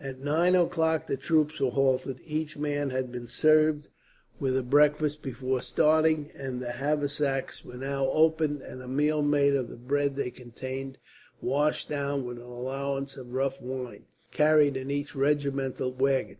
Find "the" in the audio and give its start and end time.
1.06-1.18, 6.62-6.70, 9.68-9.76